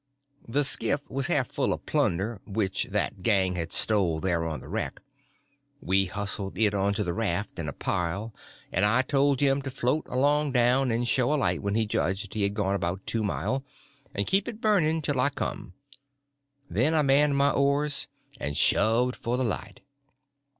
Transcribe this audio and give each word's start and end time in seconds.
The 0.47 0.63
skiff 0.63 1.07
was 1.11 1.27
half 1.27 1.47
full 1.49 1.71
of 1.71 1.85
plunder 1.85 2.41
which 2.47 2.85
that 2.85 3.21
gang 3.21 3.53
had 3.53 3.71
stole 3.71 4.19
there 4.19 4.43
on 4.43 4.59
the 4.59 4.67
wreck. 4.67 4.99
We 5.79 6.05
hustled 6.05 6.57
it 6.57 6.73
on 6.73 6.95
to 6.95 7.03
the 7.03 7.13
raft 7.13 7.59
in 7.59 7.67
a 7.69 7.71
pile, 7.71 8.33
and 8.71 8.83
I 8.83 9.03
told 9.03 9.37
Jim 9.37 9.61
to 9.61 9.69
float 9.69 10.07
along 10.09 10.53
down, 10.53 10.89
and 10.89 11.07
show 11.07 11.31
a 11.31 11.35
light 11.35 11.61
when 11.61 11.75
he 11.75 11.85
judged 11.85 12.33
he 12.33 12.41
had 12.41 12.55
gone 12.55 12.73
about 12.73 13.05
two 13.05 13.21
mile, 13.21 13.63
and 14.11 14.25
keep 14.25 14.47
it 14.47 14.59
burning 14.59 15.03
till 15.03 15.19
I 15.19 15.29
come; 15.29 15.73
then 16.67 16.95
I 16.95 17.03
manned 17.03 17.37
my 17.37 17.51
oars 17.51 18.07
and 18.39 18.57
shoved 18.57 19.15
for 19.15 19.37
the 19.37 19.43
light. 19.43 19.81